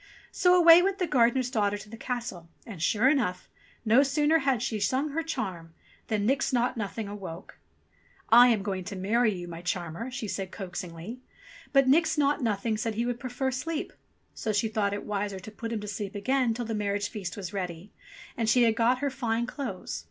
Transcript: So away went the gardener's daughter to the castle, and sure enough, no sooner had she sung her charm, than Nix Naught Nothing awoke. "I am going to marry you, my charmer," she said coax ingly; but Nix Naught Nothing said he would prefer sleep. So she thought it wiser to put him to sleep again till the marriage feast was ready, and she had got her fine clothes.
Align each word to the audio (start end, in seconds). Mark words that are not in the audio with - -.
So 0.31 0.55
away 0.55 0.81
went 0.81 0.97
the 0.97 1.05
gardener's 1.05 1.51
daughter 1.51 1.77
to 1.77 1.87
the 1.87 1.95
castle, 1.95 2.49
and 2.65 2.81
sure 2.81 3.07
enough, 3.07 3.47
no 3.85 4.01
sooner 4.01 4.39
had 4.39 4.63
she 4.63 4.79
sung 4.79 5.09
her 5.09 5.21
charm, 5.21 5.75
than 6.07 6.25
Nix 6.25 6.51
Naught 6.51 6.75
Nothing 6.75 7.07
awoke. 7.07 7.59
"I 8.29 8.47
am 8.47 8.63
going 8.63 8.83
to 8.85 8.95
marry 8.95 9.31
you, 9.31 9.47
my 9.47 9.61
charmer," 9.61 10.09
she 10.09 10.27
said 10.27 10.49
coax 10.49 10.81
ingly; 10.81 11.19
but 11.71 11.87
Nix 11.87 12.17
Naught 12.17 12.41
Nothing 12.41 12.77
said 12.77 12.95
he 12.95 13.05
would 13.05 13.19
prefer 13.19 13.51
sleep. 13.51 13.93
So 14.33 14.51
she 14.51 14.69
thought 14.69 14.91
it 14.95 15.05
wiser 15.05 15.39
to 15.39 15.51
put 15.51 15.71
him 15.71 15.81
to 15.81 15.87
sleep 15.87 16.15
again 16.15 16.55
till 16.55 16.65
the 16.65 16.73
marriage 16.73 17.09
feast 17.09 17.37
was 17.37 17.53
ready, 17.53 17.93
and 18.35 18.49
she 18.49 18.63
had 18.63 18.75
got 18.75 19.01
her 19.05 19.11
fine 19.11 19.45
clothes. 19.45 19.99